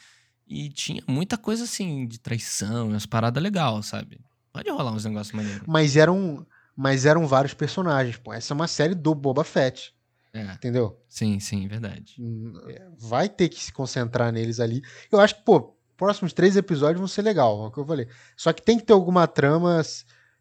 [0.47, 4.19] E tinha muita coisa, assim, de traição, umas paradas legais, sabe?
[4.53, 5.63] Pode rolar uns negócios maneiros.
[5.67, 8.33] Mas eram, mas eram vários personagens, pô.
[8.33, 9.93] Essa é uma série do Boba Fett.
[10.33, 10.43] É.
[10.53, 10.97] Entendeu?
[11.09, 12.15] Sim, sim, verdade.
[12.19, 12.53] Hum,
[12.97, 14.81] vai ter que se concentrar neles ali.
[15.11, 18.07] Eu acho que, pô, próximos três episódios vão ser legal, é o que eu falei.
[18.35, 19.81] Só que tem que ter alguma trama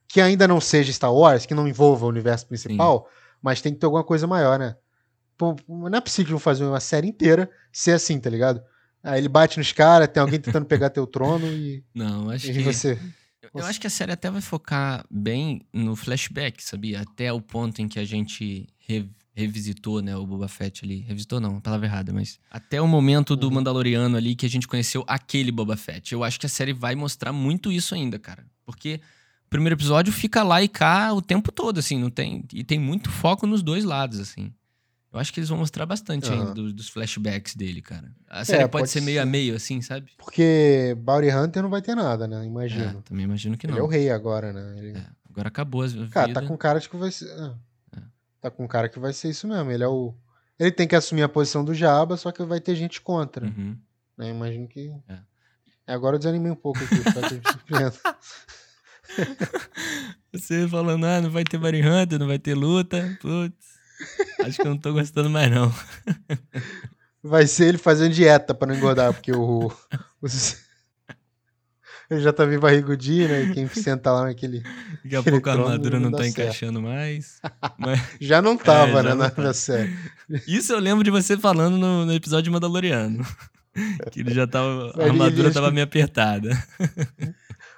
[0.08, 3.36] que ainda não seja Star Wars, que não envolva o universo principal, sim.
[3.42, 4.76] mas tem que ter alguma coisa maior, né?
[5.36, 8.62] Pô, não é possível fazer uma série inteira ser assim, tá ligado?
[9.02, 11.84] Aí ele bate nos caras, tem alguém tentando pegar teu trono e.
[11.94, 12.62] Não, acho e que.
[12.62, 12.98] Você...
[13.54, 17.00] Eu acho que a série até vai focar bem no flashback, sabia?
[17.00, 21.00] Até o ponto em que a gente re revisitou, né, o Boba Fett ali.
[21.00, 23.54] Revisitou não, palavra errada, mas até o momento do uhum.
[23.54, 26.12] Mandaloriano ali que a gente conheceu aquele Boba Fett.
[26.12, 28.44] Eu acho que a série vai mostrar muito isso ainda, cara.
[28.66, 29.00] Porque
[29.46, 32.78] o primeiro episódio fica lá e cá o tempo todo, assim, não tem e tem
[32.78, 34.52] muito foco nos dois lados, assim.
[35.12, 36.38] Eu acho que eles vão mostrar bastante uhum.
[36.38, 38.14] ainda dos, dos, flashbacks dele, cara.
[38.28, 39.22] A série é, pode, pode, ser meio ser.
[39.22, 40.12] a meio, assim, sabe?
[40.16, 42.44] Porque Bounty Hunter não vai ter nada, né?
[42.44, 43.00] Imagino.
[43.00, 43.74] É, também imagino que não.
[43.74, 44.78] Ele é o rei agora, né?
[44.78, 44.96] Ele...
[44.96, 47.28] É, agora acabou as Cara, tá com cara de que vai ser...
[47.32, 47.56] Ah,
[47.96, 48.00] é.
[48.40, 49.72] Tá com cara que vai ser isso mesmo.
[49.72, 50.14] Ele é o...
[50.56, 53.46] Ele tem que assumir a posição do Jabba, só que vai ter gente contra.
[53.46, 53.76] Uhum.
[54.16, 54.30] Né?
[54.30, 54.94] Imagino que...
[55.08, 55.18] É.
[55.88, 56.94] é agora eu desanimei um pouco aqui.
[60.32, 63.18] Você falando, ah, não vai ter Bounty Hunter, não vai ter luta.
[63.20, 63.79] Putz.
[64.44, 65.72] Acho que eu não tô gostando mais, não.
[67.22, 69.70] Vai ser ele fazendo dieta pra não engordar, porque o.
[72.10, 73.42] ele já tá bem barrigudinho, né?
[73.42, 74.62] E quem senta lá naquele.
[75.04, 76.40] Daqui a pouco a armadura não, não tá certo.
[76.40, 77.40] encaixando mais.
[77.78, 78.00] Mas...
[78.20, 79.14] Já não tava, é, né?
[79.14, 79.52] Na, tá.
[79.52, 79.94] série.
[80.46, 83.24] Isso eu lembro de você falando no, no episódio de Mandaloriano.
[84.10, 84.92] Que ele já tava.
[84.98, 85.54] A armadura eles...
[85.54, 86.50] tava meio apertada.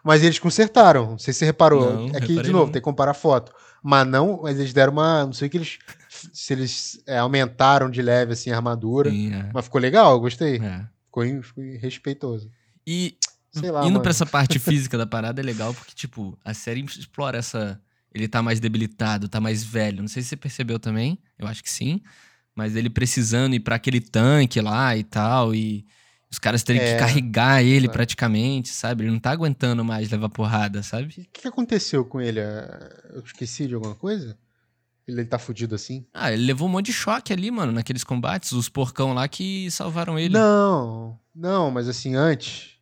[0.03, 1.11] Mas eles consertaram.
[1.11, 2.09] Não sei se você reparou.
[2.09, 2.73] Não, Aqui, de novo, não.
[2.73, 3.53] tem que comparar a foto.
[3.83, 5.27] Mas não, mas eles deram uma.
[5.27, 5.79] Não sei o que eles
[6.33, 9.11] se eles é, aumentaram de leve assim a armadura.
[9.11, 9.51] Sim, é.
[9.53, 10.57] Mas ficou legal, gostei.
[10.57, 10.87] É.
[11.07, 12.51] Ficou, ficou respeitoso.
[12.87, 13.17] E
[13.65, 17.39] lá, indo pra essa parte física da parada é legal porque, tipo, a série explora
[17.39, 17.81] essa.
[18.15, 20.03] Ele tá mais debilitado, tá mais velho.
[20.03, 22.01] Não sei se você percebeu também, eu acho que sim.
[22.55, 25.55] Mas ele precisando ir para aquele tanque lá e tal.
[25.55, 25.87] E
[26.33, 29.05] os caras terem é, que carregar ele praticamente, sabe?
[29.05, 31.05] Ele não tá aguentando mais levar porrada, sabe?
[31.05, 32.41] O que, que aconteceu com ele?
[32.41, 34.39] Eu esqueci de alguma coisa?
[35.07, 36.07] Ele tá fudido assim?
[36.15, 38.53] Ah, ele levou um monte de choque ali, mano, naqueles combates.
[38.53, 40.33] Os porcão lá que salvaram ele.
[40.33, 42.79] Não, não, mas assim, antes.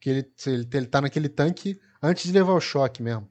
[0.00, 3.28] Que ele, ele, ele tá naquele tanque antes de levar o choque mesmo.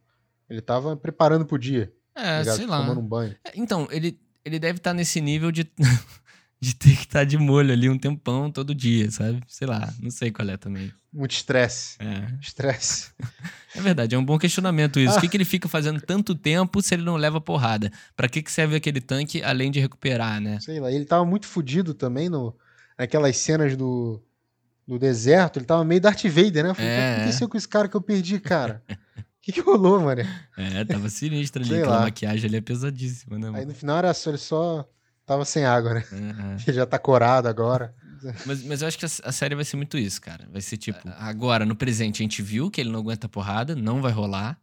[0.49, 1.91] Ele tava preparando pro dia.
[2.15, 2.79] É, tá sei lá.
[2.79, 3.35] Tomando um banho.
[3.43, 5.69] É, então, ele, ele deve estar tá nesse nível de.
[6.59, 9.41] de ter que estar tá de molho ali um tempão todo dia, sabe?
[9.47, 10.91] Sei lá, não sei qual é também.
[11.13, 11.97] Muito estresse.
[11.99, 12.37] É.
[12.41, 13.11] Estresse.
[13.75, 15.13] É verdade, é um bom questionamento isso.
[15.13, 15.17] Ah.
[15.17, 17.91] O que, que ele fica fazendo tanto tempo se ele não leva porrada?
[18.15, 20.59] Para que, que serve aquele tanque além de recuperar, né?
[20.59, 22.55] Sei lá, ele tava muito fodido também no,
[22.97, 24.19] naquelas cenas do,
[24.87, 25.59] do deserto.
[25.59, 26.69] Ele tava meio Darth Vader, né?
[26.71, 26.95] Eu falei, é.
[26.95, 28.81] o que aconteceu com esse cara que eu perdi, cara?
[28.89, 28.95] O
[29.43, 30.23] que, que rolou, mano?
[30.57, 31.75] É, tava sinistro ali.
[31.75, 33.45] Aquela maquiagem ali é pesadíssima, né?
[33.45, 33.57] Mano?
[33.57, 34.89] Aí no final era só, ele só
[35.27, 36.03] tava sem água, né?
[36.11, 36.57] Uhum.
[36.73, 37.93] Já tá corado agora.
[38.45, 40.47] Mas, mas eu acho que a, a, série vai ser muito isso, cara.
[40.51, 44.01] Vai ser tipo, agora, no presente, a gente viu que ele não aguenta porrada, não
[44.01, 44.59] vai rolar,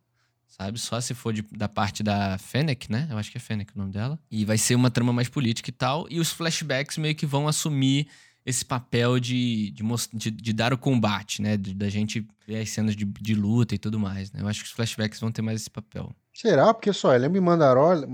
[0.48, 0.78] sabe?
[0.80, 3.06] Só se for de, da parte da Fennec, né?
[3.10, 4.18] Eu acho que é Fennec o nome dela.
[4.28, 6.06] E vai ser uma trama mais política e tal.
[6.10, 8.08] E os flashbacks meio que vão assumir
[8.44, 11.56] esse papel de, de, de, de dar o combate, né?
[11.56, 14.40] Da gente ver as cenas de, de luta e tudo mais, né?
[14.42, 16.14] Eu acho que os flashbacks vão ter mais esse papel.
[16.32, 16.74] Será?
[16.74, 18.08] Porque só, eu lembro em Mandalorian,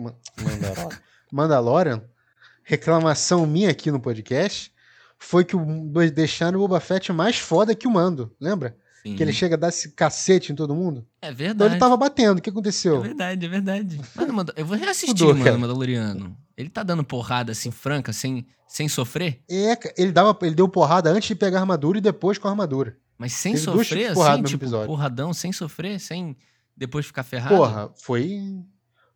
[1.32, 2.02] Mandalorian
[2.62, 4.73] reclamação minha aqui no podcast
[5.18, 8.77] foi que o, deixaram o Boba Fett mais foda que o Mando, lembra?
[9.03, 9.16] Sim.
[9.16, 11.07] Que ele chega a dar esse cacete em todo mundo.
[11.23, 11.55] É verdade.
[11.55, 12.38] Então ele tava batendo.
[12.38, 12.99] O que aconteceu?
[12.99, 14.01] É verdade, é verdade.
[14.14, 16.37] Mano, eu vou reassistir, Mudou, mano, Mandaloriano.
[16.57, 19.42] Ele tá dando porrada assim, franca, sem, sem sofrer?
[19.51, 22.51] É, ele, dava, ele deu porrada antes de pegar a armadura e depois com a
[22.51, 22.96] armadura.
[23.16, 24.87] Mas sem Teve sofrer, assim, tipo, episódio.
[24.87, 26.37] porradão, sem sofrer, sem
[26.77, 27.57] depois ficar ferrado?
[27.57, 28.62] Porra, foi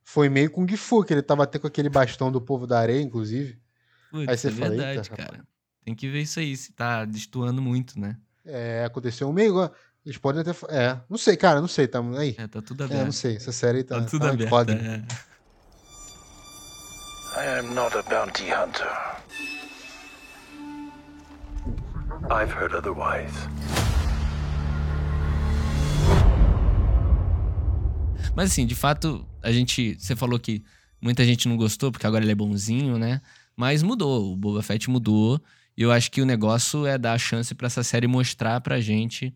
[0.05, 3.01] foi meio com Gifu, que ele tava até com aquele bastão do povo da areia,
[3.01, 3.59] inclusive.
[4.11, 5.45] Putz, aí você é fala, verdade, cara.
[5.83, 8.17] Tem que ver isso aí, se tá destoando muito, né?
[8.45, 9.71] É, aconteceu meio.
[10.05, 10.51] Eles podem até.
[10.69, 12.37] É, não sei, cara, não sei, tá aí.
[12.39, 13.01] É, tá tudo aberto.
[13.01, 14.71] É, não sei, essa série tá, tá tudo tá aberto.
[14.71, 15.05] É.
[17.37, 18.87] I am not a bounty hunter.
[22.31, 23.35] I've heard otherwise.
[28.37, 29.97] Mas assim, de fato, a gente.
[29.99, 30.63] Você falou que
[31.01, 33.21] muita gente não gostou porque agora ele é bonzinho, né?
[33.57, 35.41] Mas mudou, o Boba Fett mudou.
[35.77, 38.81] E eu acho que o negócio é dar a chance para essa série mostrar pra
[38.81, 39.35] gente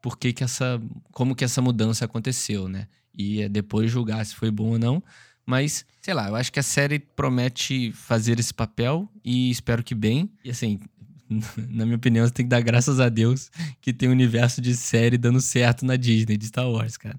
[0.00, 0.80] por que, que essa.
[1.12, 2.86] como que essa mudança aconteceu, né?
[3.14, 5.02] E é depois julgar se foi bom ou não.
[5.44, 9.94] Mas, sei lá, eu acho que a série promete fazer esse papel e espero que
[9.94, 10.30] bem.
[10.44, 10.78] E assim,
[11.68, 14.76] na minha opinião, você tem que dar graças a Deus que tem um universo de
[14.76, 17.18] série dando certo na Disney, de Star Wars, cara.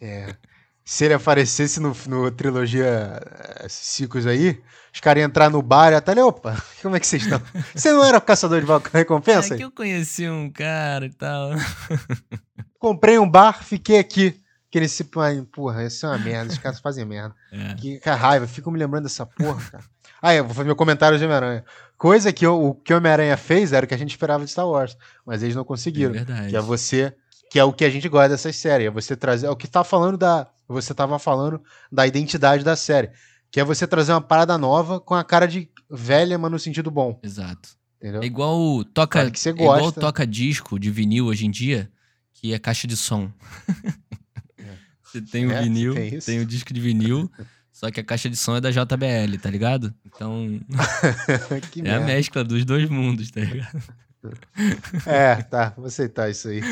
[0.00, 0.34] É.
[0.84, 3.18] Se ele aparecesse no, no trilogia
[3.58, 4.60] eh, Cicos aí,
[4.92, 7.40] os caras iam entrar no bar e até, opa, como é que vocês estão?
[7.74, 9.54] Você não era o caçador de recompensa?
[9.54, 11.52] É que eu conheci um cara e tal.
[12.78, 14.38] Comprei um bar, fiquei aqui.
[14.68, 17.34] Aquele se porra, isso é uma merda, os caras fazem merda.
[17.54, 17.74] É.
[17.74, 19.84] Que, que raiva, fico me lembrando dessa porra, cara.
[20.20, 21.64] Ah, eu vou fazer meu comentário de Homem-Aranha.
[21.96, 24.50] Coisa que eu, o que o Homem-Aranha fez era o que a gente esperava de
[24.50, 26.10] Star Wars, mas eles não conseguiram.
[26.10, 26.48] É verdade.
[26.48, 27.14] Que é você,
[27.48, 29.68] que é o que a gente gosta dessas séries, é você trazer, é o que
[29.68, 33.10] tá falando da, você tava falando da identidade da série,
[33.50, 36.90] que é você trazer uma parada nova com a cara de velha, mas no sentido
[36.90, 37.18] bom.
[37.22, 37.70] Exato.
[37.98, 38.22] Entendeu?
[38.22, 39.74] É igual toca, que você gosta.
[39.74, 41.90] É igual toca disco de vinil hoje em dia,
[42.34, 43.32] que é caixa de som.
[45.14, 47.30] Você tem o é, vinil, tem, tem, o disco de vinil,
[47.72, 49.94] só que a caixa de som é da JBL, tá ligado?
[50.04, 50.60] Então.
[51.78, 51.96] é merda.
[51.96, 53.80] a mescla dos dois mundos, tá ligado?
[55.06, 56.62] É, tá, vou aceitar isso aí.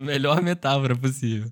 [0.00, 1.50] Melhor metáfora possível.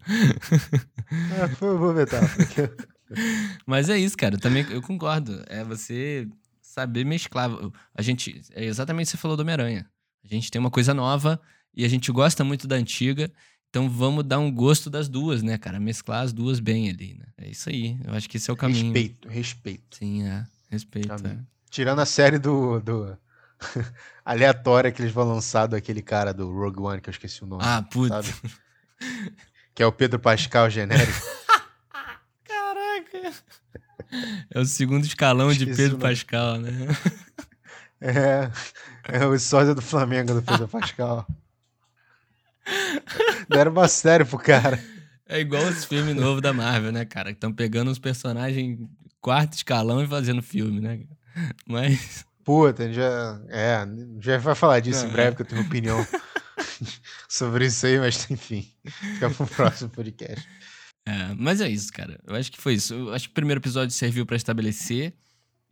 [1.38, 2.74] É, foi uma boa metáfora.
[3.66, 4.36] Mas é isso, cara.
[4.36, 5.44] Eu também eu concordo.
[5.46, 6.26] É você
[6.62, 7.50] saber mesclar.
[7.94, 8.40] A gente.
[8.52, 9.86] É exatamente o que você falou do Homem-Aranha.
[10.24, 11.40] A gente tem uma coisa nova
[11.74, 13.30] e a gente gosta muito da antiga.
[13.68, 15.78] Então vamos dar um gosto das duas, né, cara?
[15.78, 17.26] Mesclar as duas bem ali, né?
[17.36, 17.98] É isso aí.
[18.04, 18.92] Eu acho que esse é o caminho.
[18.92, 19.96] Respeito, respeito.
[19.96, 20.44] Sim, é.
[20.70, 21.12] Respeito.
[21.12, 21.38] É.
[21.70, 23.16] Tirando a série do, do
[24.24, 27.62] aleatória que eles vão lançar daquele cara do Rogue One, que eu esqueci o nome.
[27.64, 28.40] Ah, putz.
[29.74, 31.12] Que é o Pedro Pascal genérico.
[32.44, 33.32] Caraca!
[34.50, 36.70] É o segundo escalão de Pedro Pascal, né?
[38.00, 38.48] É,
[39.08, 41.26] é o sósia do Flamengo do Pedro Pascal.
[43.48, 44.80] Deram uma série pro cara.
[45.26, 47.30] É igual os filmes novos da Marvel, né, cara?
[47.30, 48.78] Que estão pegando os personagens
[49.20, 51.00] quarto escalão e fazendo filme, né?
[51.66, 52.24] Mas.
[52.48, 53.38] Puta, já.
[53.50, 53.86] É,
[54.20, 55.34] já vai falar disso em breve, é.
[55.34, 55.98] que eu tenho opinião
[57.28, 58.66] sobre isso aí, mas enfim.
[58.86, 60.48] Fica pro próximo podcast.
[61.06, 62.18] É, mas é isso, cara.
[62.26, 62.94] Eu acho que foi isso.
[62.94, 65.12] Eu acho que o primeiro episódio serviu para estabelecer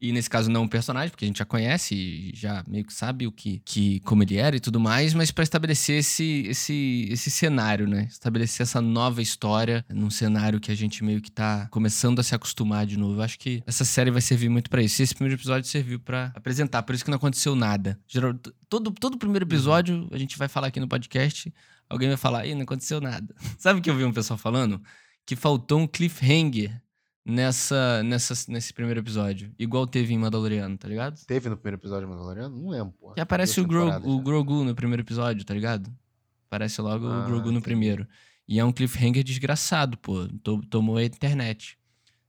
[0.00, 2.92] e nesse caso não um personagem, porque a gente já conhece e já meio que
[2.92, 7.08] sabe o que, que como ele era e tudo mais, mas para estabelecer esse, esse,
[7.10, 8.06] esse cenário, né?
[8.10, 12.34] Estabelecer essa nova história num cenário que a gente meio que tá começando a se
[12.34, 13.20] acostumar de novo.
[13.20, 15.00] Eu acho que essa série vai servir muito para isso.
[15.00, 17.98] E esse primeiro episódio serviu para apresentar, por isso que não aconteceu nada.
[18.06, 18.34] Geral,
[18.68, 21.52] todo, todo primeiro episódio a gente vai falar aqui no podcast,
[21.88, 23.34] alguém vai falar, e não aconteceu nada.
[23.58, 24.80] Sabe o que eu vi um pessoal falando?
[25.24, 26.82] Que faltou um cliffhanger
[27.26, 29.52] nessa, nessa, nesse primeiro episódio.
[29.58, 31.20] Igual teve em Mandaloriano, tá ligado?
[31.26, 32.56] Teve no primeiro episódio de Mandaloriano?
[32.56, 33.14] Não lembro, porra.
[33.16, 35.92] E aparece o, Gro o Grogu no primeiro episódio, tá ligado?
[36.46, 38.06] Aparece logo ah, o Grogu no primeiro.
[38.46, 40.28] E é um cliffhanger desgraçado, pô.
[40.70, 41.76] Tomou a internet.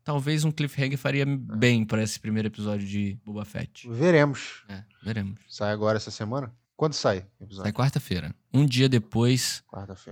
[0.04, 1.26] Talvez um cliffhanger faria é.
[1.26, 3.88] bem para esse primeiro episódio de Boba Fett.
[3.88, 4.64] Veremos.
[4.68, 5.40] É, veremos.
[5.48, 6.52] Sai agora essa semana?
[6.78, 7.64] Quando sai o episódio?
[7.64, 8.36] Sai quarta-feira.
[8.54, 9.64] Um dia depois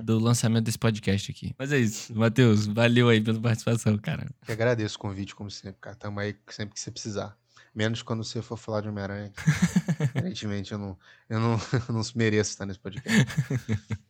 [0.03, 1.53] do lançamento desse podcast aqui.
[1.59, 2.13] Mas é isso.
[2.15, 4.27] Matheus, valeu aí pela participação, cara.
[4.47, 5.95] Eu agradeço o convite, como sempre, cara.
[5.95, 7.37] Tamo aí sempre que você precisar.
[7.73, 9.31] Menos quando você for falar de Homem-Aranha.
[10.09, 10.97] Aparentemente, eu não,
[11.29, 11.51] eu, não,
[11.87, 13.25] eu não mereço estar nesse podcast.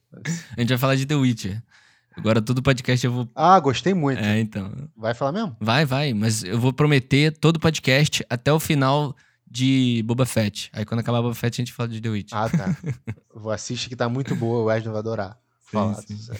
[0.09, 0.45] Mas...
[0.55, 1.61] A gente vai falar de The Witcher.
[2.15, 3.29] Agora todo podcast eu vou.
[3.35, 4.23] Ah, gostei muito.
[4.23, 4.71] É, então.
[4.95, 5.57] Vai falar mesmo?
[5.59, 6.13] Vai, vai.
[6.13, 9.13] Mas eu vou prometer todo podcast até o final
[9.49, 10.69] de Boba Fett.
[10.73, 12.31] Aí quando acabar Boba Fett a gente fala de The Witch.
[12.33, 12.75] Ah, tá.
[13.33, 15.37] vou assistir que tá muito boa, o Wesley vai adorar.
[15.65, 16.31] Falar, sim, sim.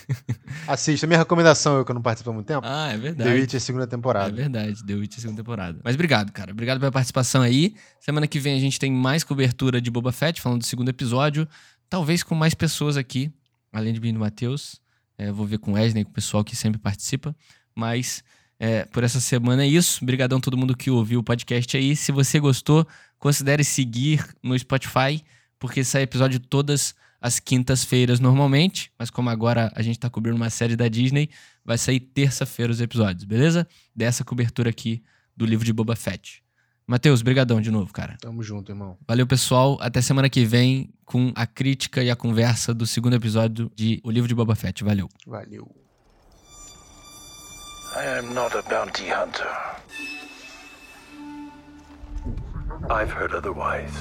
[0.68, 1.08] Assista.
[1.08, 2.62] Minha recomendação, eu que não participo há muito tempo.
[2.64, 3.30] Ah, é verdade.
[3.30, 4.30] The Witch é segunda temporada.
[4.30, 5.80] É verdade, The Witch é segunda temporada.
[5.84, 6.52] Mas obrigado, cara.
[6.52, 7.76] Obrigado pela participação aí.
[8.00, 11.48] Semana que vem a gente tem mais cobertura de Boba Fett, falando do segundo episódio.
[11.90, 13.32] Talvez com mais pessoas aqui,
[13.74, 14.80] além de mim e do Matheus.
[15.18, 17.36] É, vou ver com o Wesley, com o pessoal que sempre participa.
[17.74, 18.24] Mas
[18.66, 20.00] é, por essa semana é isso.
[20.02, 21.96] Obrigadão a todo mundo que ouviu o podcast aí.
[21.96, 22.88] Se você gostou,
[23.20, 25.24] considere seguir no Spotify,
[25.60, 28.92] porque sai episódio todas as quintas-feiras normalmente.
[28.98, 31.30] Mas como agora a gente tá cobrindo uma série da Disney,
[31.64, 33.68] vai sair terça-feira os episódios, beleza?
[33.96, 35.04] Dessa cobertura aqui
[35.38, 36.42] do livro de Boba Fett.
[36.88, 38.18] Matheus, brigadão de novo, cara.
[38.20, 38.98] Tamo junto, irmão.
[39.08, 39.78] Valeu, pessoal.
[39.80, 44.10] Até semana que vem com a crítica e a conversa do segundo episódio de O
[44.10, 44.84] Livro de Boba Fett.
[44.84, 45.08] Valeu.
[45.28, 45.85] Valeu.
[47.96, 49.48] I am not a bounty hunter.
[52.90, 53.96] I've heard otherwise.